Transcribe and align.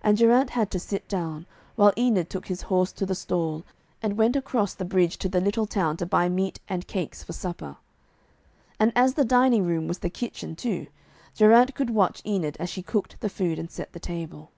And 0.00 0.16
Geraint 0.16 0.50
had 0.50 0.70
to 0.70 0.78
sit 0.78 1.08
down, 1.08 1.44
while 1.74 1.92
Enid 1.98 2.30
took 2.30 2.46
his 2.46 2.62
horse 2.70 2.92
to 2.92 3.04
the 3.04 3.16
stall, 3.16 3.64
and 4.00 4.16
went 4.16 4.36
across 4.36 4.74
the 4.74 4.84
bridge 4.84 5.16
to 5.18 5.28
the 5.28 5.40
little 5.40 5.66
town 5.66 5.96
to 5.96 6.06
buy 6.06 6.28
meat 6.28 6.60
and 6.68 6.86
cakes 6.86 7.24
for 7.24 7.32
supper. 7.32 7.76
And 8.78 8.92
as 8.94 9.14
the 9.14 9.24
dining 9.24 9.64
room 9.64 9.88
was 9.88 9.98
the 9.98 10.08
kitchen 10.08 10.54
too, 10.54 10.86
Geraint 11.34 11.74
could 11.74 11.90
watch 11.90 12.22
Enid 12.24 12.56
as 12.60 12.70
she 12.70 12.80
cooked 12.80 13.18
the 13.20 13.28
food 13.28 13.58
and 13.58 13.68
set 13.68 13.92
the 13.92 13.98
table. 13.98 14.52